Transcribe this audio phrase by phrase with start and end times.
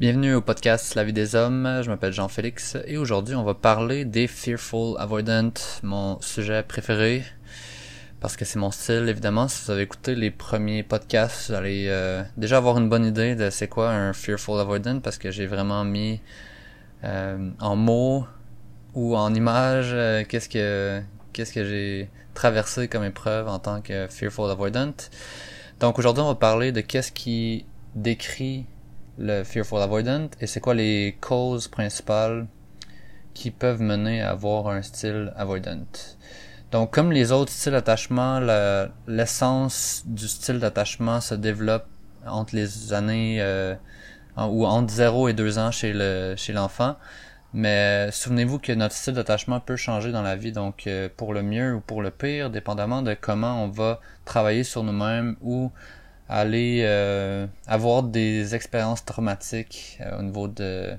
[0.00, 4.04] Bienvenue au podcast La vie des hommes, je m'appelle Jean-Félix et aujourd'hui on va parler
[4.04, 5.50] des Fearful Avoidant,
[5.82, 7.24] mon sujet préféré
[8.20, 9.48] parce que c'est mon style évidemment.
[9.48, 13.34] Si vous avez écouté les premiers podcasts, vous allez euh, déjà avoir une bonne idée
[13.34, 16.20] de c'est quoi un Fearful Avoidant parce que j'ai vraiment mis
[17.02, 18.24] euh, en mots
[18.94, 21.02] ou en images euh, qu'est-ce que
[21.32, 24.94] qu'est-ce que j'ai traversé comme épreuve en tant que Fearful Avoidant.
[25.80, 28.64] Donc aujourd'hui on va parler de qu'est-ce qui décrit
[29.18, 32.46] le Fearful Avoidant et c'est quoi les causes principales
[33.34, 35.86] qui peuvent mener à avoir un style avoidant?
[36.70, 38.40] Donc, comme les autres styles d'attachement,
[39.06, 41.86] l'essence du style d'attachement se développe
[42.26, 43.74] entre les années euh,
[44.36, 46.96] ou entre 0 et 2 ans chez le chez l'enfant.
[47.54, 51.42] Mais souvenez-vous que notre style d'attachement peut changer dans la vie, donc euh, pour le
[51.42, 55.72] mieux ou pour le pire, dépendamment de comment on va travailler sur nous-mêmes ou
[56.28, 60.94] aller euh, avoir des expériences traumatiques euh, au niveau de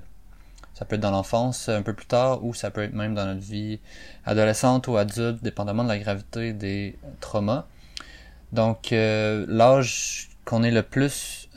[0.74, 3.26] ça peut être dans l'enfance un peu plus tard ou ça peut être même dans
[3.26, 3.80] notre vie
[4.24, 7.66] adolescente ou adulte dépendamment de la gravité des traumas.
[8.52, 11.48] Donc euh, l'âge qu'on est le plus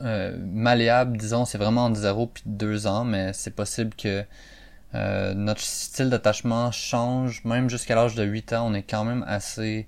[0.00, 4.24] malléable disons c'est vraiment entre 0 puis 2 ans mais c'est possible que
[5.34, 7.44] notre style d'attachement change.
[7.44, 9.86] Même jusqu'à l'âge de 8 ans on est quand même assez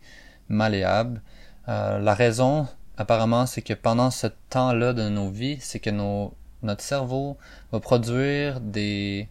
[0.50, 1.22] malléable
[1.68, 2.66] euh, la raison,
[2.96, 7.36] apparemment, c'est que pendant ce temps-là de nos vies, c'est que notre cerveau
[7.72, 9.28] va produire des,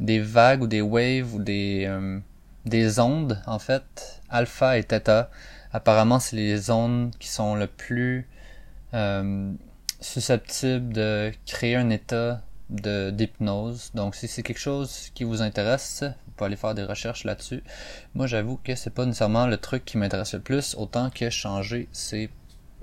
[0.00, 2.20] vagues ou des waves ou des, euh,
[2.64, 5.30] des ondes, en fait, alpha et theta.
[5.72, 8.28] Apparemment, c'est les ondes qui sont le plus
[8.94, 9.52] euh,
[10.00, 13.90] susceptibles de créer un état d'hypnose.
[13.94, 16.04] Donc si c'est quelque chose qui vous intéresse,
[16.38, 17.62] pouvez aller faire des recherches là-dessus.
[18.14, 21.88] Moi j'avoue que c'est pas nécessairement le truc qui m'intéresse le plus, autant que changer
[21.92, 22.30] ces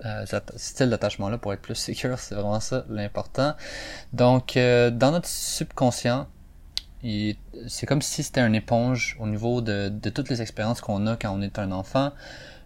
[0.04, 0.26] euh,
[0.58, 3.54] styles d'attachement là pour être plus secure, c'est vraiment ça l'important.
[4.12, 6.28] Donc euh, dans notre subconscient,
[7.68, 11.32] c'est comme si c'était une éponge au niveau de, toutes les expériences qu'on a quand
[11.32, 12.12] on est un enfant.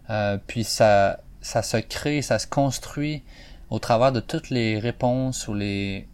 [0.08, 3.22] Euh, puis ça, ça se crée, ça se construit
[3.68, 6.08] au travers de toutes les réponses ou les,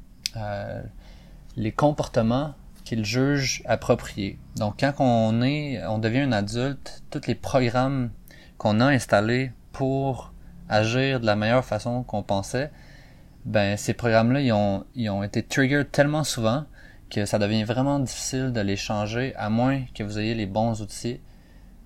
[1.56, 2.54] les comportements
[2.86, 4.38] qu'il juge appropriés.
[4.56, 8.10] Donc quand on est, on devient un adulte, tous les programmes
[8.58, 10.32] qu'on a installés pour
[10.68, 12.70] agir de la meilleure façon qu'on pensait,
[13.44, 16.64] ben ces programmes-là, ils ont, ils ont été triggered tellement souvent
[17.10, 20.80] que ça devient vraiment difficile de les changer à moins que vous ayez les bons
[20.80, 21.20] outils.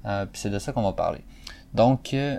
[0.04, 1.24] Euh, puis c'est de ça qu'on va parler.
[1.72, 2.38] Donc euh,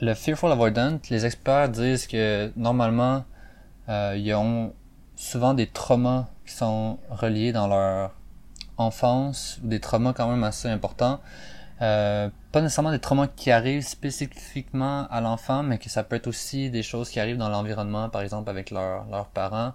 [0.00, 3.24] le fearful avoidant, les experts disent que normalement
[3.88, 4.74] euh, ils ont
[5.16, 8.12] souvent des traumas qui sont reliés dans leur
[8.78, 11.20] enfance, ou des traumas quand même assez importants.
[11.80, 16.26] Euh, pas nécessairement des traumas qui arrivent spécifiquement à l'enfant, mais que ça peut être
[16.26, 19.74] aussi des choses qui arrivent dans l'environnement, par exemple avec leurs parents.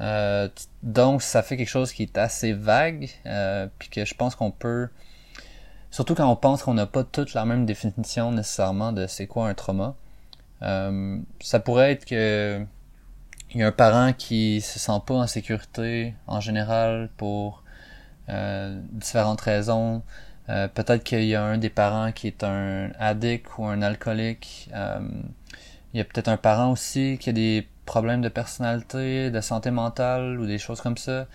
[0.00, 0.48] Euh,
[0.82, 4.50] donc ça fait quelque chose qui est assez vague, euh, puis que je pense qu'on
[4.50, 4.88] peut,
[5.90, 9.48] surtout quand on pense qu'on n'a pas toute la même définition nécessairement de c'est quoi
[9.48, 9.94] un trauma.
[11.40, 12.64] Ça pourrait être que
[13.54, 17.62] il y a un parent qui se sent pas en sécurité en général pour
[18.28, 20.02] euh, différentes raisons.
[20.50, 24.68] Euh, peut-être qu'il y a un des parents qui est un addict ou un alcoolique.
[24.74, 25.00] Euh,
[25.94, 29.70] il y a peut-être un parent aussi qui a des problèmes de personnalité, de santé
[29.70, 31.26] mentale ou des choses comme ça.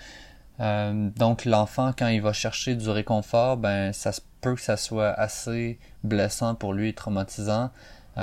[0.60, 5.80] donc l'enfant, quand il va chercher du réconfort, ben ça peut que ça soit assez
[6.04, 7.72] blessant pour lui, traumatisant,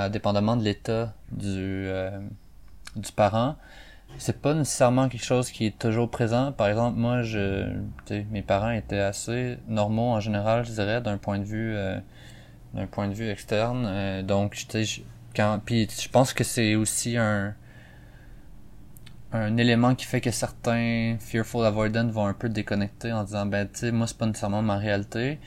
[0.09, 1.89] dépendamment de l'état du
[2.95, 3.55] du parent
[4.17, 6.51] c'est pas nécessairement quelque chose qui est toujours présent.
[6.51, 7.71] Par exemple, moi, je,
[8.31, 11.97] mes parents étaient assez normaux en général, je dirais, d'un point de vue, euh,
[12.73, 13.85] d'un point de vue externe.
[13.87, 14.65] Euh, donc,
[15.35, 17.55] quand, puis je pense que c'est aussi un,
[19.31, 23.67] un élément qui fait que certains fearful avoidant vont un peu déconnecter en disant, ben,
[23.67, 25.39] tu sais, moi, c'est pas nécessairement ma réalité.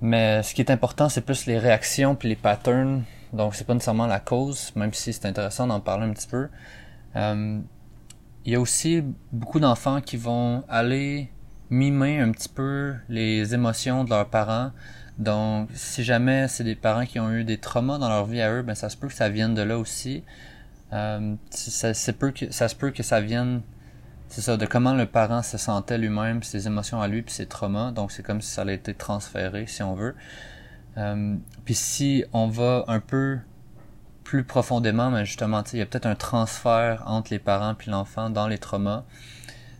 [0.00, 3.74] Mais ce qui est important, c'est plus les réactions puis les patterns donc c'est pas
[3.74, 6.48] nécessairement la cause, même si c'est intéressant d'en parler un petit peu.
[7.16, 7.60] Euh,
[8.44, 9.02] il y a aussi
[9.32, 11.30] beaucoup d'enfants qui vont aller
[11.70, 14.72] mimer un petit peu les émotions de leurs parents.
[15.18, 18.52] Donc, si jamais c'est des parents qui ont eu des traumas dans leur vie à
[18.52, 20.24] eux, ben ça se peut que ça vienne de là aussi.
[20.92, 23.62] Euh, ça, ça, se peut que ça vienne,
[24.28, 27.46] c'est ça, de comment le parent se sentait lui-même, ses émotions à lui, puis ses
[27.46, 27.92] traumas.
[27.92, 30.14] Donc, c'est comme si ça allait été transféré, si on veut.
[30.98, 33.38] Euh, puis si on va un peu
[34.24, 38.30] plus profondément, mais justement, il y a peut-être un transfert entre les parents puis l'enfant
[38.30, 39.04] dans les traumas,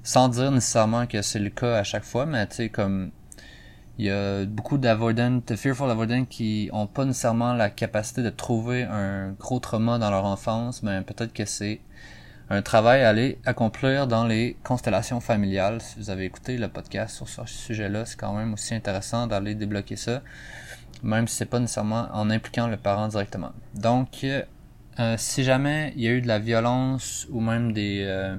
[0.03, 3.11] sans dire nécessairement que c'est le cas à chaque fois, mais tu sais, comme
[3.99, 8.31] il y a beaucoup d'avoidants, de fearful avoidants qui ont pas nécessairement la capacité de
[8.31, 11.81] trouver un gros trauma dans leur enfance, mais peut-être que c'est
[12.51, 15.81] un travail à aller accomplir dans les constellations familiales.
[15.81, 19.55] Si vous avez écouté le podcast sur ce sujet-là, c'est quand même aussi intéressant d'aller
[19.55, 20.23] débloquer ça,
[21.03, 23.53] même si c'est pas nécessairement en impliquant le parent directement.
[23.75, 28.37] Donc, euh, si jamais il y a eu de la violence ou même des euh,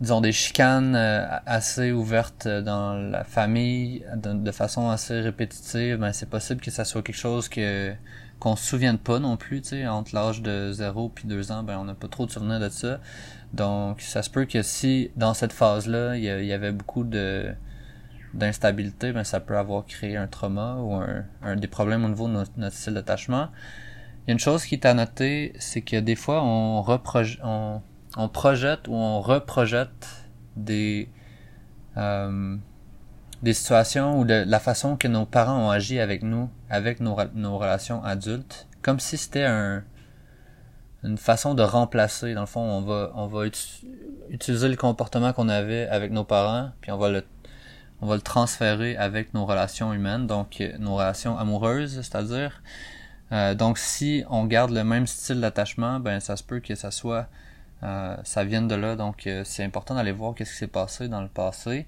[0.00, 6.28] disons des chicanes euh, assez ouvertes dans la famille de, façon assez répétitive, ben c'est
[6.28, 7.94] possible que ça soit quelque chose que
[8.38, 11.62] qu'on se souvienne pas non plus, tu sais, entre l'âge de 0 puis 2 ans,
[11.62, 13.00] ben on n'a pas trop de souvenirs de ça.
[13.54, 17.54] Donc ça se peut que si dans cette phase-là, il y, avait beaucoup de
[18.36, 22.32] d'instabilité, ben ça peut avoir créé un trauma ou un, des problèmes au niveau de
[22.32, 23.48] notre, style d'attachement.
[24.26, 26.84] Il y a une chose qui est à noter, c'est que des fois on,
[27.44, 27.82] on,
[28.16, 31.08] on projette ou on reprojette des
[31.96, 32.56] euh,
[33.42, 37.16] des situations ou de la façon que nos parents ont agi avec nous, avec nos,
[37.34, 39.84] nos relations adultes, comme si c'était un,
[41.04, 42.34] une façon de remplacer.
[42.34, 43.46] Dans le fond, on va, on va
[44.30, 47.24] utiliser le comportement qu'on avait avec nos parents, puis on va le,
[48.00, 52.62] on va le transférer avec nos relations humaines, donc nos relations amoureuses, c'est-à-dire.
[53.32, 56.90] Euh, donc, si on garde le même style d'attachement, ben ça se peut que ça
[56.90, 57.26] soit,
[57.82, 58.96] euh, ça vienne de là.
[58.96, 61.86] Donc, euh, c'est important d'aller voir qu'est-ce qui s'est passé dans le passé.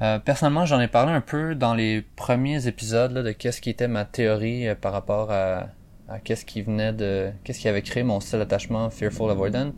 [0.00, 3.70] Euh, personnellement, j'en ai parlé un peu dans les premiers épisodes là, de qu'est-ce qui
[3.70, 5.68] était ma théorie euh, par rapport à,
[6.08, 9.72] à qu'est-ce qui venait de, qu'est-ce qui avait créé mon style d'attachement Fearful Avoidant.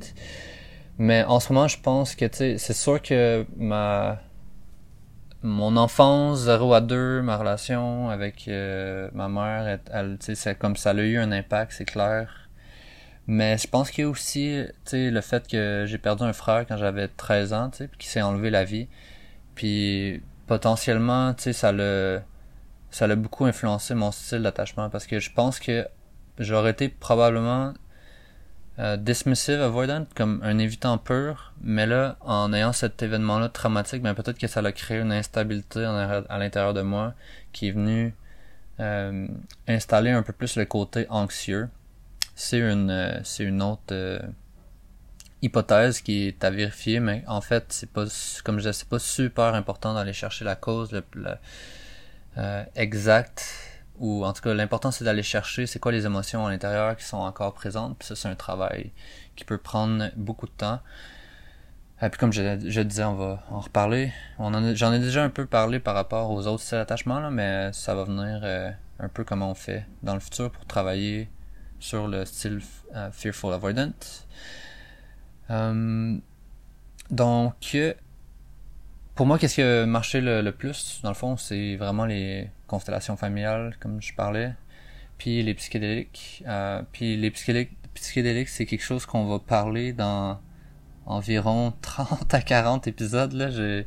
[0.99, 4.20] Mais en ce moment, je pense que c'est sûr que ma
[5.42, 10.90] mon enfance 0 à 2, ma relation avec euh, ma mère, elle, c'est comme ça
[10.90, 12.48] a eu un impact, c'est clair.
[13.26, 16.76] Mais je pense qu'il y a aussi le fait que j'ai perdu un frère quand
[16.76, 18.88] j'avais 13 ans, qui s'est enlevé la vie.
[19.54, 22.22] Puis potentiellement, tu sais, ça l'a
[22.90, 25.87] ça l'a beaucoup influencé mon style d'attachement parce que je pense que
[26.38, 27.72] j'aurais été probablement
[28.80, 34.14] euh, dismissive avoidant comme un évitant pur, mais là, en ayant cet événement-là traumatique, ben
[34.14, 37.12] peut-être que ça a créé une instabilité à l'intérieur de moi
[37.52, 38.14] qui est venue
[38.80, 39.28] euh,
[39.68, 41.68] installer un peu plus le côté anxieux.
[42.34, 44.22] C'est une, euh, une autre
[45.42, 48.06] hypothèse qui est à vérifier, mais en fait, c'est pas,
[48.44, 51.34] comme je disais, c'est pas super important d'aller chercher la cause le,
[52.76, 53.69] exacte,
[54.00, 57.05] ou en tout cas, l'important c'est d'aller chercher c'est quoi les émotions à l'intérieur qui
[57.05, 58.91] sont encore présentes, puis ça c'est un travail
[59.37, 60.81] qui peut prendre beaucoup de temps.
[62.02, 64.11] Et puis comme je, je disais, on va en reparler.
[64.38, 67.94] j'en ai déjà un peu parlé par rapport aux autres styles d'attachement, là, mais ça
[67.94, 68.70] va venir euh,
[69.00, 71.29] un peu comment on fait dans le futur pour travailler
[71.79, 72.61] sur le style
[72.94, 73.93] euh, Fearful Avoidant.
[75.50, 76.17] Euh,
[77.11, 77.76] donc,
[79.20, 83.19] pour moi, qu'est-ce qui a marché le, plus, dans le fond, c'est vraiment les constellations
[83.19, 84.55] familiales, comme je parlais,
[85.19, 86.43] puis les psychédéliques.
[86.49, 90.40] Euh, puis les psychédéliques, psychédéliques c'est quelque chose qu'on va parler dans
[91.05, 93.34] environ 30 à 40 épisodes.
[93.34, 93.87] Là, j'ai,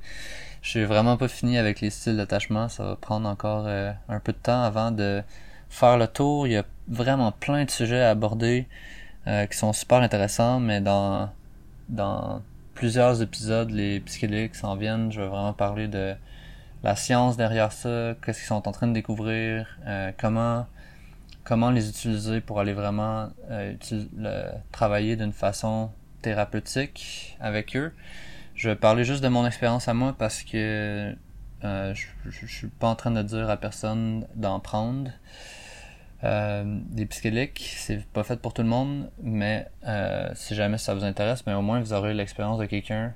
[0.61, 2.69] j'ai vraiment pas fini avec les styles d'attachement.
[2.69, 5.23] Ça va prendre encore euh, un peu de temps avant de
[5.67, 6.45] faire le tour.
[6.45, 8.67] Il y a vraiment plein de sujets à aborder
[9.25, 11.31] qui sont super intéressants, mais dans
[11.89, 15.11] dans plusieurs épisodes, les psychédéliques s'en viennent.
[15.11, 16.15] Je vais vraiment parler de
[16.83, 20.67] la science derrière ça, qu'est-ce qu'ils sont en train de découvrir, euh, comment
[21.43, 23.73] comment les utiliser pour aller vraiment euh,
[24.71, 25.91] travailler d'une façon
[26.21, 27.91] thérapeutique avec eux.
[28.55, 31.13] Je vais parler juste de mon expérience à moi parce que
[31.63, 35.11] euh, je, je, je, suis pas en train de dire à personne d'en prendre.
[36.23, 40.93] Euh, des psychédéliques, c'est pas fait pour tout le monde, mais euh, si jamais ça
[40.93, 43.13] vous intéresse, ben au moins vous aurez l'expérience de quelqu'un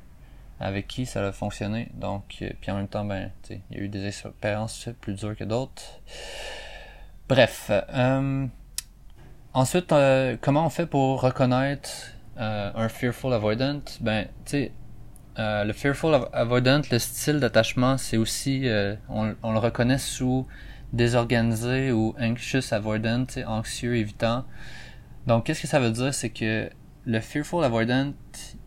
[0.59, 1.89] avec qui ça a fonctionné.
[1.93, 5.37] Donc, euh, puis en même temps, ben, il y a eu des expériences plus dures
[5.37, 6.01] que d'autres.
[7.29, 7.71] Bref.
[9.53, 9.93] ensuite,
[10.41, 11.89] comment on fait pour reconnaître
[12.37, 13.81] un fearful avoidant?
[14.01, 14.71] Ben, tu
[15.37, 18.67] le fearful avoidant, le style d'attachement, c'est aussi,
[19.09, 20.47] on, le reconnaît sous
[20.93, 24.45] désorganisé ou anxious avoidant, anxieux évitant.
[25.27, 26.13] Donc, qu'est-ce que ça veut dire?
[26.13, 26.69] C'est que
[27.05, 28.13] le fearful avoidant,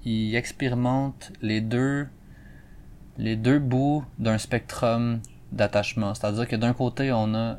[0.05, 2.07] il expérimente les deux,
[3.19, 5.21] les deux bouts d'un spectrum
[5.53, 6.15] d'attachement.
[6.15, 7.59] C'est-à-dire que d'un côté, on a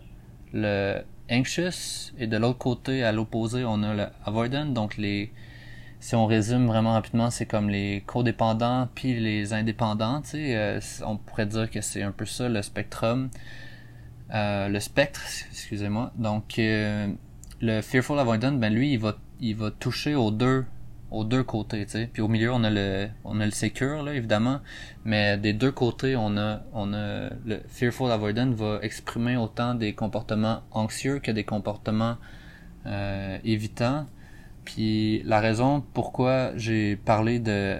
[0.53, 1.01] le
[1.31, 4.65] anxious et de l'autre côté, à l'opposé, on a le avoidant.
[4.65, 5.31] Donc, les,
[5.99, 10.21] si on résume vraiment rapidement, c'est comme les codépendants puis les indépendants.
[10.33, 13.29] Euh, on pourrait dire que c'est un peu ça le spectrum.
[14.33, 15.21] Euh, le spectre,
[15.51, 16.11] excusez-moi.
[16.15, 17.07] Donc euh,
[17.61, 20.65] le Fearful Avoidant, ben lui, il va, il va toucher aux deux,
[21.11, 21.85] aux deux côtés.
[22.13, 24.61] Puis au milieu, on a le, on a le Secure là, évidemment,
[25.03, 29.93] mais des deux côtés, on a, on a le Fearful Avoidant va exprimer autant des
[29.93, 32.15] comportements anxieux que des comportements
[32.85, 34.05] euh, évitants.
[34.65, 37.77] puis la raison pourquoi j'ai parlé de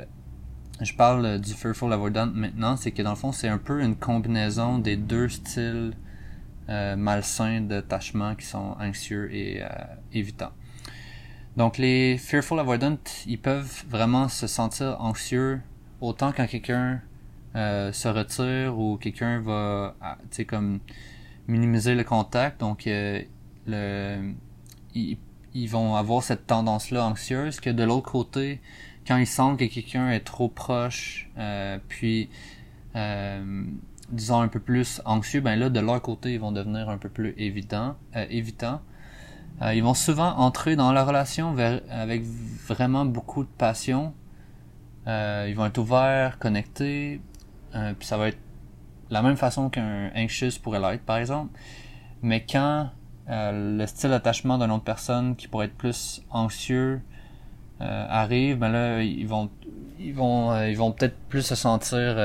[0.82, 3.96] je parle du Fearful Avoidant maintenant, c'est que dans le fond, c'est un peu une
[3.96, 5.94] combinaison des deux styles
[6.72, 9.68] euh, malsains d'attachement qui sont anxieux et euh,
[10.14, 10.54] évitants.
[11.58, 12.98] Donc les Fearful Avoidant,
[13.28, 15.60] ils peuvent vraiment se sentir anxieux
[16.00, 17.02] autant quand quelqu'un
[17.58, 20.80] euh, se retire ou quelqu'un va, ah, tu sais, comme
[21.50, 22.62] minimiser le contact.
[22.62, 23.22] Donc euh,
[24.96, 25.18] ils,
[25.68, 28.62] vont avoir cette tendance-là anxieuse que de l'autre côté,
[29.06, 31.30] quand ils sentent que quelqu'un est trop proche,
[31.90, 32.30] puis
[32.96, 33.66] euh,
[34.12, 37.10] disons un peu plus anxieux, ben là de leur côté ils vont devenir un peu
[37.10, 38.26] plus évident, euh.
[39.62, 41.56] Euh, ils vont souvent entrer dans la relation
[41.90, 42.24] avec
[42.68, 44.14] vraiment beaucoup de passion.
[45.08, 47.22] Euh, ils vont être ouverts, connectés,
[47.72, 48.40] puis ça va être
[49.10, 51.52] la même façon qu'un anxious pourrait l'être par exemple.
[52.22, 52.90] Mais quand
[53.28, 57.02] le style d'attachement d'une autre personne qui pourrait être plus anxieux
[57.80, 59.50] arrive, ben là ils vont
[60.00, 62.16] ils vont ils vont peut-être plus se sentir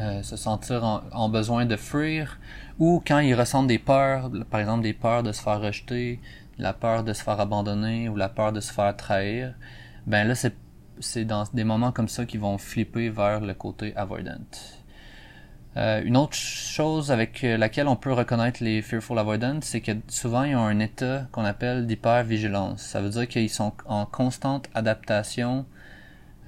[0.00, 2.38] euh, se sentir en, besoin de fuir
[2.78, 6.18] ou quand ils ressentent des peurs, par exemple des peurs de se faire rejeter,
[6.58, 9.54] la peur de se faire abandonner ou la peur de se faire trahir,
[10.06, 10.54] ben là c'est
[11.00, 14.38] c'est dans des moments comme ça qu'ils vont flipper vers le côté avoidant.
[15.76, 20.44] Euh, une autre chose avec laquelle on peut reconnaître les fearful avoidants, c'est que souvent
[20.44, 22.82] ils ont un état qu'on appelle d'hypervigilance.
[22.82, 25.64] Ça veut dire qu'ils sont en constante adaptation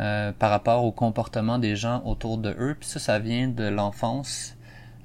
[0.01, 2.77] euh, par rapport au comportement des gens autour de eux.
[2.79, 4.57] Puis ça, ça vient de l'enfance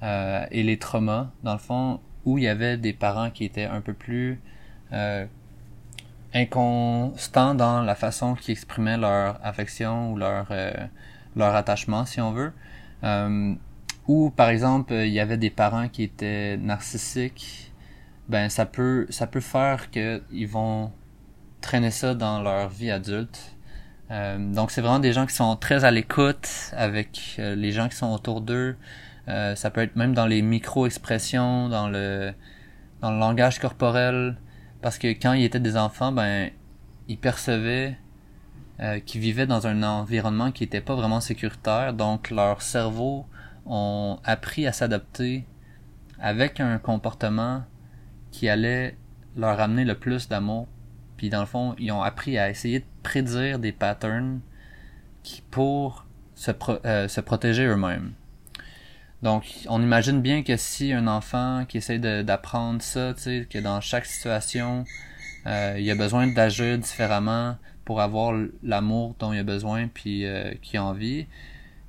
[0.03, 3.65] euh, et les traumas, dans le fond, où il y avait des parents qui étaient
[3.65, 4.41] un peu plus
[6.34, 10.51] inconstants dans la façon qu'ils exprimaient leur affection ou leur
[11.36, 12.51] leur attachement, si on veut.
[14.10, 17.72] Ou par exemple, il y avait des parents qui étaient narcissiques,
[18.27, 20.91] ben ça peut ça peut faire que ils vont
[21.62, 23.55] traîner ça dans leur vie adulte.
[24.11, 27.89] Euh, donc c'est vraiment des gens qui sont très à l'écoute avec euh, les gens
[27.89, 28.75] qui sont autour d'eux.
[29.27, 32.33] Euh, ça peut être même dans les micro-expressions, dans le
[33.01, 34.37] dans le langage corporel,
[34.81, 36.49] parce que quand ils étaient des enfants, ben
[37.07, 37.97] ils percevaient
[39.05, 43.25] qu'ils vivaient dans un environnement qui n'était pas vraiment sécuritaire, donc leur cerveau
[43.65, 45.45] ont appris à s'adapter
[46.19, 47.63] avec un comportement
[48.31, 48.97] qui allait
[49.35, 50.67] leur amener le plus d'amour.
[51.19, 54.39] Puis dans le fond, ils ont appris à essayer de prédire des patterns
[55.21, 56.51] qui pour se,
[56.85, 58.13] euh, protéger eux-mêmes.
[59.21, 63.59] Donc, on imagine bien que si un enfant qui essaie d'apprendre ça, tu sais, que
[63.59, 64.85] dans chaque situation,
[65.45, 68.33] euh, il a besoin d'agir différemment pour avoir
[68.63, 71.27] l'amour dont il a besoin puis euh, qui a envie,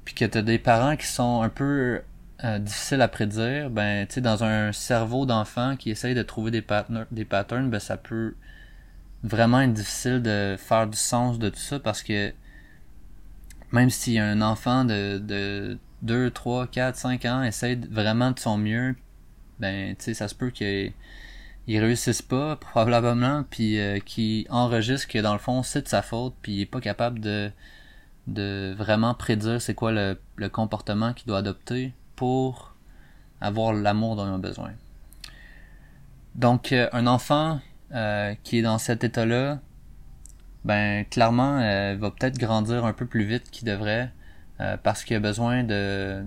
[0.04, 2.00] puis que t'as des parents qui sont un peu
[2.42, 6.50] euh, difficiles à prédire, ben tu sais dans un cerveau d'enfant qui essaye de trouver
[6.50, 8.34] des patterns, des patterns, ben ça peut
[9.22, 12.32] vraiment difficile de faire du sens de tout ça parce que
[13.72, 18.56] même si un enfant de, de 2, 3, 4, 5 ans essaye vraiment de son
[18.58, 18.96] mieux,
[19.58, 20.92] ben tu sais ça se peut qu'il
[21.66, 26.02] il réussisse pas probablement puis euh, qu'il enregistre que dans le fond c'est de sa
[26.02, 27.50] faute puis il est pas capable de
[28.26, 30.18] de vraiment prédire c'est quoi le,
[30.50, 32.74] comportement qu'il doit adopter pour
[33.40, 34.72] avoir l'amour dont il a besoin.
[36.34, 37.60] Donc euh, un enfant
[37.92, 39.60] euh, qui est dans cet état-là,
[40.64, 44.12] ben clairement euh, va peut-être grandir un peu plus vite qu'il devrait
[44.82, 46.22] parce qu'il a besoin de,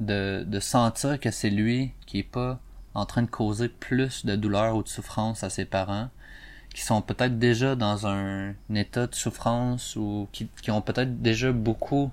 [0.00, 2.60] de de sentir que c'est lui qui est pas
[2.92, 6.10] en train de causer plus de douleur ou de souffrance à ses parents
[6.74, 11.52] qui sont peut-être déjà dans un état de souffrance ou qui, qui ont peut-être déjà
[11.52, 12.10] beaucoup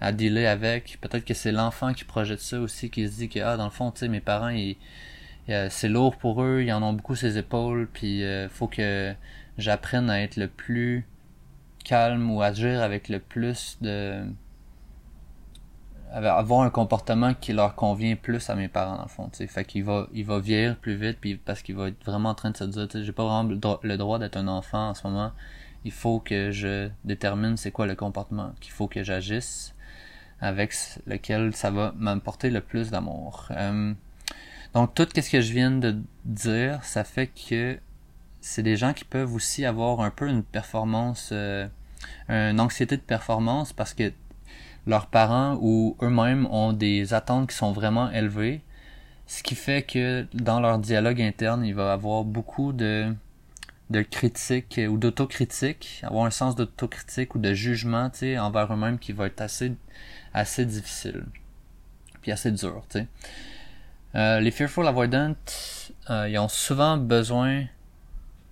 [0.00, 0.98] à dealer avec.
[1.00, 3.70] Peut-être que c'est l'enfant qui projette ça aussi, qui se dit que ah dans le
[3.70, 4.76] fond, tu sais, mes parents, ils,
[5.48, 9.14] c'est lourd pour eux, ils en ont beaucoup ses épaules, puis euh, faut que
[9.56, 11.06] j'apprenne à être le plus
[11.84, 14.24] calme ou agir avec le plus de
[16.12, 19.64] avoir un comportement qui leur convient plus à mes parents dans le fond tu fait
[19.64, 22.50] qu'il va il va vieillir plus vite puis parce qu'il va être vraiment en train
[22.50, 25.32] de se dire j'ai pas vraiment le droit d'être un enfant en ce moment.
[25.84, 29.74] Il faut que je détermine c'est quoi le comportement qu'il faut que j'agisse
[30.40, 30.74] avec
[31.06, 33.48] lequel ça va m'apporter le plus d'amour.
[33.50, 33.92] Euh,
[34.74, 37.78] donc tout ce que je viens de dire ça fait que
[38.40, 41.66] c'est des gens qui peuvent aussi avoir un peu une performance euh,
[42.28, 44.12] une anxiété de performance parce que
[44.86, 48.62] leurs parents ou eux-mêmes ont des attentes qui sont vraiment élevées,
[49.26, 53.14] ce qui fait que dans leur dialogue interne, il va avoir beaucoup de
[53.90, 59.26] de critique ou d'autocritique, avoir un sens d'autocritique ou de jugement, envers eux-mêmes qui va
[59.26, 59.72] être assez
[60.34, 61.24] assez difficile,
[62.20, 63.06] puis assez dur, sais.
[64.14, 65.34] Euh, les fearful avoidants,
[66.10, 67.64] euh, ils ont souvent besoin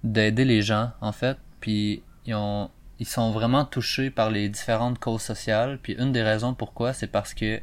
[0.05, 1.39] d'aider les gens, en fait.
[1.61, 5.79] Puis ils ont ils sont vraiment touchés par les différentes causes sociales.
[5.83, 7.61] Puis une des raisons pourquoi, c'est parce que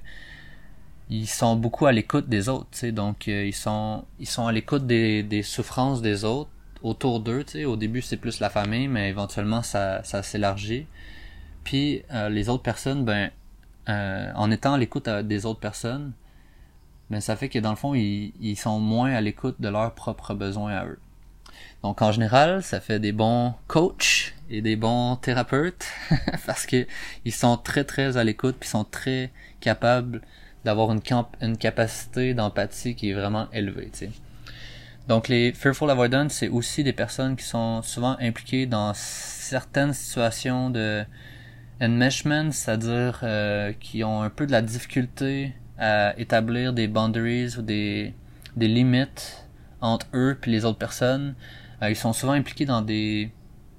[1.10, 2.92] ils sont beaucoup à l'écoute des autres, tu sais.
[2.92, 6.50] Donc euh, ils sont ils sont à l'écoute des, souffrances des autres
[6.82, 7.66] autour d'eux, tu sais.
[7.66, 10.88] Au début c'est plus la famille, mais éventuellement ça ça s'élargit.
[11.64, 13.32] Puis euh, les autres personnes, ben
[13.88, 16.14] en étant à l'écoute des autres personnes,
[17.14, 20.34] ben ça fait que dans le fond ils, sont moins à l'écoute de leurs propres
[20.34, 21.00] besoins à eux.
[21.84, 25.86] Donc en général, ça fait des bons coachs et des bons thérapeutes
[26.48, 26.88] parce que
[27.26, 30.22] ils sont très très à l'écoute puis sont très capables
[30.66, 33.92] d'avoir une, capacité d'empathie qui est vraiment élevée.
[35.08, 40.70] Donc les fearful avoidance, c'est aussi des personnes qui sont souvent impliquées dans certaines situations
[40.70, 41.04] de
[41.82, 47.62] enmeshment, c'est-à-dire euh, qui ont un peu de la difficulté à établir des boundaries ou
[47.62, 48.14] des,
[48.56, 49.48] des limites
[49.82, 51.36] entre eux et les autres personnes
[51.84, 53.32] euh, ils sont souvent impliqués dans des,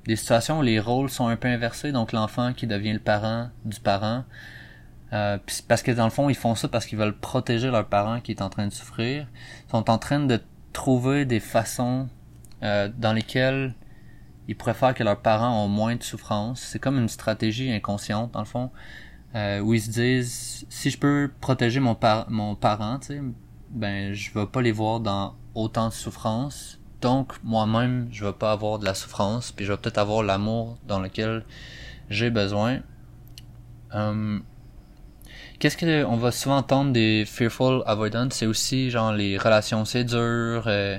[0.07, 3.49] des situations où les rôles sont un peu inversés, donc l'enfant qui devient le parent
[3.65, 4.25] du parent.
[5.13, 8.21] Euh, parce que dans le fond, ils font ça parce qu'ils veulent protéger leur parent
[8.21, 9.27] qui est en train de souffrir.
[9.67, 10.41] Ils sont en train de
[10.73, 12.09] trouver des façons
[12.63, 13.75] euh, dans lesquelles
[14.49, 16.61] ils préfèrent que leurs parents ont moins de souffrance.
[16.61, 18.71] C'est comme une stratégie inconsciente, dans le fond,
[19.35, 23.01] euh, où ils se disent, si je peux protéger mon, par mon parent,
[23.71, 28.53] ben je vais pas les voir dans autant de souffrance donc, moi-même, je vais pas
[28.53, 31.45] avoir de la souffrance, puis je vais peut-être avoir l'amour dans lequel
[32.09, 32.81] j'ai besoin.
[33.93, 34.43] Hum,
[35.59, 40.05] qu'est-ce que on va souvent entendre des fearful avoidance C'est aussi genre les relations c'est
[40.05, 40.65] dur.
[40.67, 40.99] Euh,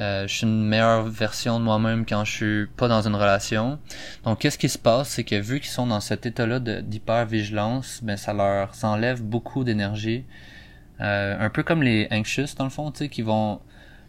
[0.00, 3.78] euh, je suis une meilleure version de moi-même quand je suis pas dans une relation.
[4.24, 8.16] Donc, qu'est-ce qui se passe, c'est que vu qu'ils sont dans cet état-là d'hyper-vigilance, ben
[8.16, 10.24] ça leur enlève beaucoup d'énergie.
[11.00, 13.60] Euh, un peu comme les anxious dans le fond, tu sais, qui vont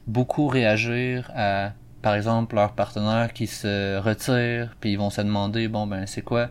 [0.08, 5.68] beaucoup réagir à, par exemple, leur partenaire qui se retire, puis ils vont se demander,
[5.68, 6.50] bon, ben, c'est quoi,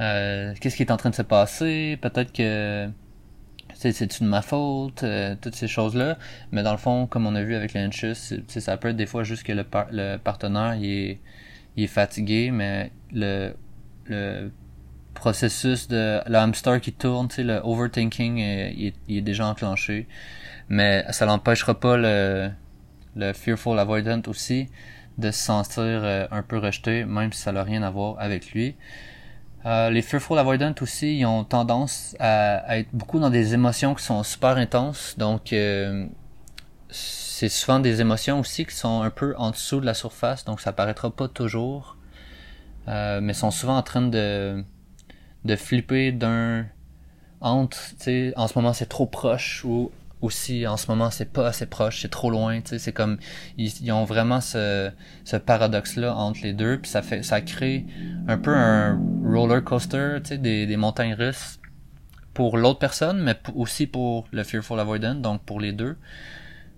[0.00, 2.88] euh, qu'est-ce qui est en train de se passer, peut-être que
[3.90, 6.18] c'est une ma faute, euh, toutes ces choses-là?
[6.52, 8.14] Mais dans le fond, comme on a vu avec l'anxious,
[8.46, 11.18] ça peut être des fois juste que le, le partenaire il
[11.76, 13.54] est, fatigué, mais le,
[14.06, 14.50] le
[15.14, 20.06] processus de le hamster qui tourne, le overthinking, est, il est déjà enclenché.
[20.68, 22.50] Mais ça l'empêchera pas le,
[23.16, 24.68] le fearful avoidant aussi,
[25.18, 28.52] de se sentir euh, un peu rejeté, même si ça n'a rien à voir avec
[28.52, 28.76] lui.
[29.64, 34.02] Euh, les fearful avoidant aussi, ils ont tendance à, être beaucoup dans des émotions qui
[34.04, 36.06] sont super intenses, donc euh,
[36.90, 40.60] c'est souvent des émotions aussi qui sont un peu en dessous de la surface, donc
[40.60, 41.96] ça paraîtra pas toujours,
[42.86, 44.64] mais sont souvent en train de
[45.44, 46.66] de flipper d'un
[47.40, 49.90] entre, tu sais, en ce moment c'est trop proche ou
[50.22, 53.18] aussi en ce moment c'est pas assez proche, c'est trop loin, tu sais, c'est comme
[53.58, 54.90] ils, ont vraiment ce,
[55.24, 57.84] ce paradoxe là entre les deux, puis ça fait ça crée
[58.28, 61.58] un peu un roller coaster, tu sais, des, des montagnes russes
[62.34, 65.96] pour l'autre personne, mais aussi pour le fearful avoidant, donc pour les deux.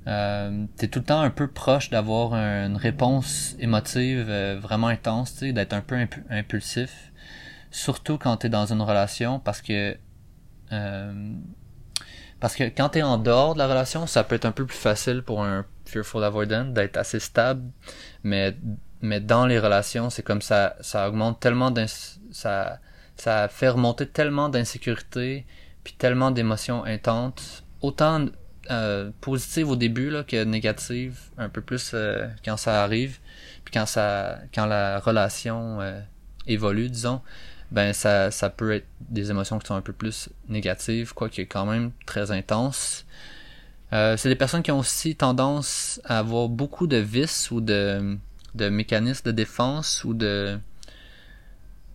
[0.07, 5.33] Euh, t'es tout le temps un peu proche d'avoir une réponse émotive euh, vraiment intense,
[5.33, 5.96] tu sais, d'être un peu
[6.28, 7.12] impulsif,
[7.70, 9.96] surtout quand t'es dans une relation, parce que
[10.72, 11.35] euh,
[12.44, 14.66] parce que quand tu es en dehors de la relation, ça peut être un peu
[14.66, 17.62] plus facile pour un fearful avoidant d'être assez stable,
[18.22, 18.54] mais
[19.00, 21.72] mais dans les relations, c'est comme ça ça augmente tellement
[22.33, 22.80] ça
[23.16, 25.46] ça fait remonter tellement d'insécurité
[25.85, 28.26] puis tellement d'émotions intenses, autant
[28.70, 33.20] euh, positives au début là que négatives un peu plus euh, quand ça arrive,
[33.64, 35.98] puis quand ça quand la relation euh,
[36.46, 37.22] évolue disons
[37.70, 41.40] ben ça, ça peut être des émotions qui sont un peu plus négatives, quoi qui
[41.40, 43.05] est quand même très intense.
[43.92, 48.16] Euh, c'est des personnes qui ont aussi tendance à avoir beaucoup de vices ou de,
[48.55, 50.59] de mécanismes de défense ou de,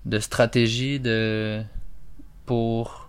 [0.06, 1.62] de stratégies de,
[2.46, 3.09] pour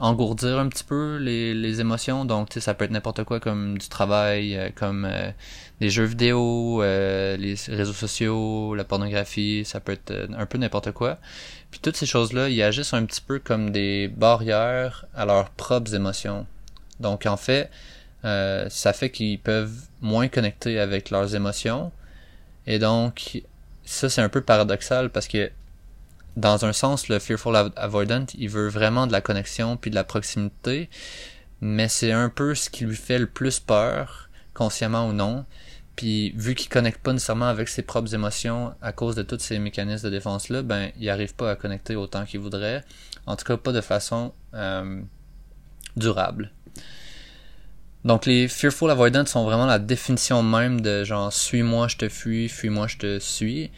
[0.00, 2.24] engourdir un petit peu les, les émotions.
[2.24, 5.30] Donc, ça peut être n'importe quoi comme du travail, euh, comme euh,
[5.80, 10.92] des jeux vidéo, euh, les réseaux sociaux, la pornographie, ça peut être un peu n'importe
[10.92, 11.18] quoi.
[11.70, 15.94] Puis toutes ces choses-là, ils agissent un petit peu comme des barrières à leurs propres
[15.94, 16.46] émotions.
[16.98, 17.70] Donc, en fait,
[18.22, 21.92] ça fait qu'ils peuvent moins connecter avec leurs émotions.
[22.66, 23.42] Et donc,
[23.84, 25.50] ça, c'est un peu paradoxal parce que
[26.36, 30.04] dans un sens, le fearful avoidant, il veut vraiment de la connexion puis de la
[30.04, 30.88] proximité,
[31.60, 35.44] mais c'est un peu ce qui lui fait le plus peur, consciemment ou non.
[35.96, 39.58] Puis vu qu'il connecte pas nécessairement avec ses propres émotions à cause de tous ces
[39.58, 42.84] mécanismes de défense là, ben il arrive pas à connecter autant qu'il voudrait.
[43.26, 45.02] En tout cas, pas de façon euh,
[45.96, 46.52] durable.
[48.04, 52.48] Donc les fearful avoidant sont vraiment la définition même de genre suis-moi, je te fuis,
[52.48, 53.70] fuis-moi, je te suis.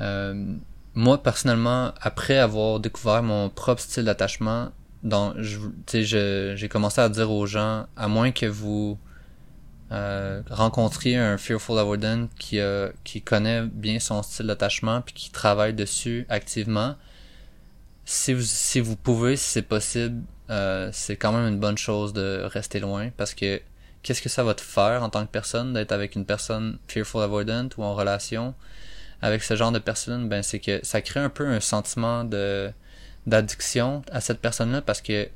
[0.00, 0.54] Euh,
[0.96, 4.72] moi personnellement, après avoir découvert mon propre style d'attachement,
[5.04, 8.98] dans, j'ai commencé à dire aux gens, à moins que vous
[9.92, 12.58] euh, rencontriez un fearful avoidant qui,
[13.04, 16.96] qui connaît bien son style d'attachement puis qui travaille dessus activement,
[18.06, 22.12] si vous, si vous pouvez, si c'est possible, euh, c'est quand même une bonne chose
[22.12, 23.60] de rester loin parce que
[24.02, 27.22] qu'est-ce que ça va te faire en tant que personne d'être avec une personne fearful
[27.22, 28.54] avoidant ou en relation?
[29.22, 32.70] Avec ce genre de personne ben c'est que ça crée un peu un sentiment de
[33.26, 35.28] d'addiction à cette personne-là parce que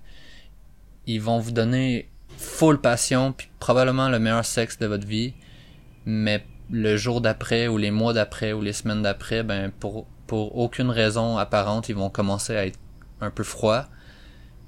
[1.07, 5.35] ils vont vous donner full passion puis probablement le meilleur sexe de votre vie
[6.07, 10.57] mais le jour d'après ou les mois d'après ou les semaines d'après ben pour pour
[10.57, 12.79] aucune raison apparente ils vont commencer à être
[13.21, 13.89] un peu froids.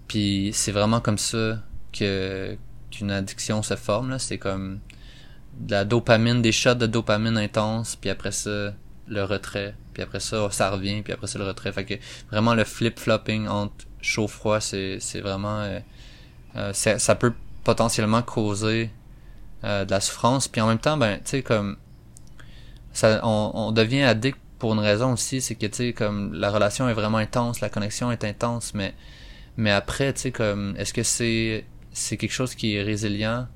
[0.09, 1.59] Puis c'est vraiment comme ça
[1.93, 2.57] que
[2.91, 4.81] qu'une addiction se forme là, c'est comme
[5.59, 8.75] de la dopamine, des shots de dopamine intense, puis après ça
[9.09, 11.73] le retrait, puis après ça ça revient, puis après ça le retrait.
[11.73, 11.95] Fait que
[12.31, 15.81] vraiment le flip-flopping entre chaud froid, c'est c'est vraiment euh,
[16.57, 17.33] euh ça peut
[17.65, 18.91] potentiellement causer
[19.65, 21.77] euh, de la souffrance, puis en même temps ben tu sais comme
[22.93, 26.51] ça on, on devient addict pour une raison aussi, c'est que tu sais comme la
[26.51, 28.95] relation est vraiment intense, la connexion est intense, mais
[29.57, 33.49] mais après, tu sais, comme, est-ce que c'est c'est quelque chose qui est résilient?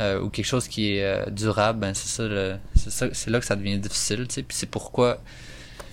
[0.00, 3.56] Euh, ou quelque chose qui est euh, durable Ben c'est ça, c'est là que ça
[3.56, 4.26] devient difficile.
[4.28, 5.18] Puis c'est pourquoi,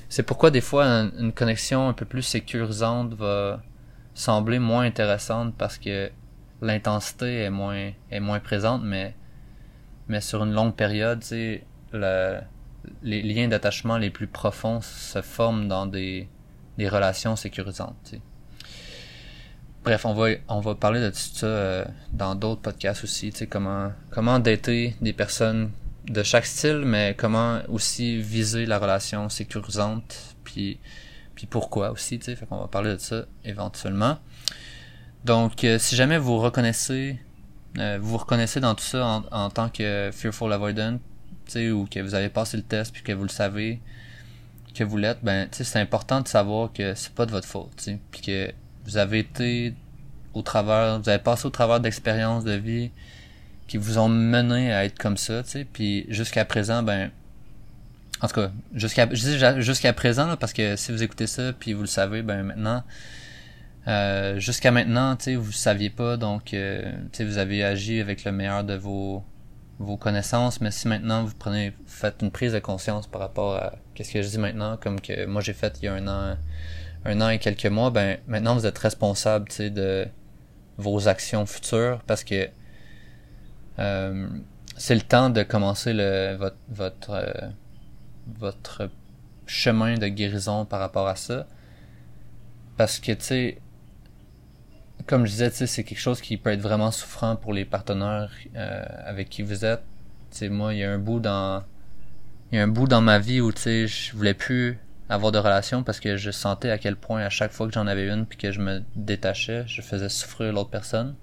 [0.10, 3.62] c'est pourquoi des fois une, connexion un peu plus sécurisante va
[4.14, 6.12] sembler moins intéressante parce que
[6.62, 9.16] l'intensité est moins est moins présente, mais
[10.08, 11.24] mais sur une longue période,
[11.94, 16.30] les liens d'attachement les plus profonds se forment dans des
[16.78, 18.16] des relations sécurisantes.
[19.86, 23.38] Bref, on va on va parler de tout ça euh, dans d'autres podcasts aussi, tu
[23.38, 25.70] sais comment comment dater des personnes
[26.08, 30.80] de chaque style, mais comment aussi viser la relation sécurisante, puis
[31.36, 34.18] puis pourquoi aussi, tu sais, fait qu'on va parler de ça éventuellement.
[35.24, 37.20] Donc, euh, si jamais vous reconnaissez,
[37.78, 40.98] euh, vous reconnaissez dans tout ça en, en tant que fearful avoidant,
[41.46, 43.82] tu sais, ou que vous avez passé le test puis que vous le savez
[44.74, 47.48] que vous l'êtes, ben, tu sais, c'est important de savoir que c'est pas de votre
[47.48, 48.52] faute, tu sais, puis que
[48.86, 49.74] vous avez été
[50.34, 52.92] au travers, vous avez passé au travers d'expériences de vie
[53.68, 57.10] qui vous ont mené à être comme ça, tu sais, puis jusqu'à présent, ben,
[58.22, 59.10] en tout cas, jusqu'à
[59.60, 62.84] jusqu'à présent, parce que si vous écoutez ça, puis vous le savez, ben maintenant,
[63.88, 68.00] euh, jusqu'à maintenant, tu sais, vous saviez pas, donc, euh, tu sais, vous avez agi
[68.00, 69.24] avec le meilleur de vos
[69.80, 73.56] vos connaissances, mais si maintenant vous prenez, vous faites une prise de conscience par rapport
[73.56, 76.08] à qu'est-ce que je dis maintenant, comme que moi j'ai fait il y a un
[76.08, 76.38] an,
[77.06, 80.08] un an et quelques mois, ben maintenant vous êtes responsable, de
[80.78, 82.50] vos actions futures parce que
[83.80, 84.28] euh,
[84.76, 87.50] c'est le temps de commencer le, votre votre euh,
[88.40, 88.90] votre
[89.46, 91.48] chemin de guérison par rapport à ça.
[92.78, 93.58] Parce que tu sais
[95.06, 98.84] comme je disais c'est quelque chose qui peut être vraiment souffrant pour les partenaires euh,
[99.06, 99.84] avec qui vous êtes.
[100.32, 101.64] Tu sais moi il y a un bout dans
[102.52, 105.32] il y a un bout dans ma vie où tu sais je voulais plus avoir
[105.32, 108.08] de relations parce que je sentais à quel point à chaque fois que j'en avais
[108.08, 111.16] une puis que je me détachais, je faisais souffrir l'autre personne.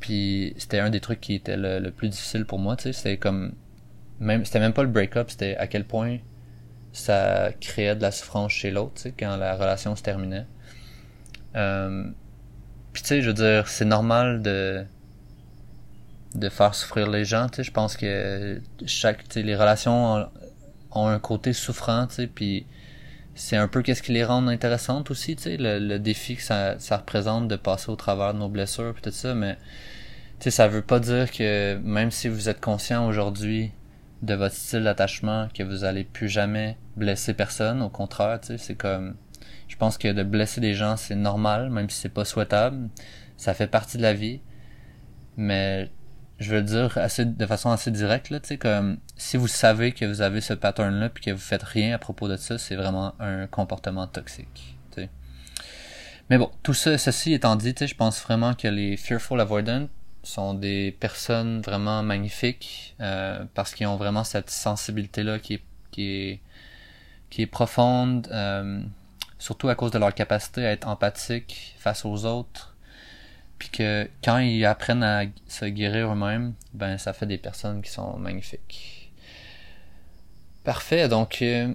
[0.00, 3.16] Puis c'était un des trucs qui était le, plus difficile pour moi, tu sais, c'était
[3.16, 3.54] comme
[4.20, 6.18] même c'était même pas le break-up, c'était à quel point
[6.92, 10.46] ça créait de la souffrance chez l'autre, tu sais, quand la relation se terminait.
[11.56, 12.04] Euh,
[12.92, 14.84] puis tu sais, je veux dire, c'est normal de
[16.34, 20.28] de faire souffrir les gens, tu sais, je pense que chaque tu sais, les relations
[20.92, 22.66] ont un côté souffrant, tu sais, puis
[23.34, 26.96] c'est un peu qu'est-ce qui les rend intéressantes aussi, tu le, défi que ça, ça
[26.96, 30.82] représente de passer au travers de nos blessures tout ça, mais tu sais, ça veut
[30.82, 33.72] pas dire que même si vous êtes conscient aujourd'hui
[34.22, 38.74] de votre style d'attachement, que vous allez plus jamais blesser personne, au contraire, tu c'est
[38.74, 39.14] comme,
[39.68, 42.88] je pense que de blesser des gens, c'est normal, même si c'est pas souhaitable,
[43.36, 44.40] ça fait partie de la vie,
[45.36, 45.90] mais
[46.38, 49.92] je veux dire assez de façon assez directe là, tu sais comme si vous savez
[49.92, 52.58] que vous avez ce pattern là puis que vous faites rien à propos de ça,
[52.58, 54.78] c'est vraiment un comportement toxique.
[56.30, 59.88] Mais bon, tout ça ceci étant dit, je pense vraiment que les fearful avoidant
[60.22, 65.62] sont des personnes vraiment magnifiques euh, parce qu'ils ont vraiment cette sensibilité là qui est
[65.90, 66.40] qui est
[67.30, 68.82] qui est profonde euh,
[69.38, 72.76] surtout à cause de leur capacité à être empathique face aux autres
[73.58, 77.90] puis que quand ils apprennent à se guérir eux-mêmes, ben ça fait des personnes qui
[77.90, 79.12] sont magnifiques.
[80.64, 81.72] Parfait, donc euh,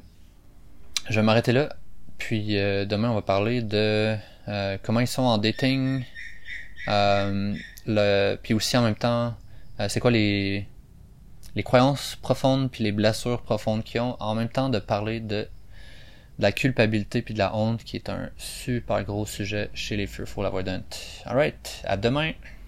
[1.10, 1.76] je vais m'arrêter là.
[2.17, 4.15] Puis euh, demain on va parler de
[4.48, 6.04] euh, comment ils sont en dating,
[8.43, 9.36] puis aussi en même temps,
[9.89, 10.67] c'est quoi les
[11.56, 15.48] les croyances profondes puis les blessures profondes qu'ils ont, en même temps de parler de,
[16.38, 20.08] de la culpabilité puis de la honte qui est un super gros sujet chez les
[20.08, 20.84] Fearful Avoidant.
[21.26, 22.34] Alright, à demain!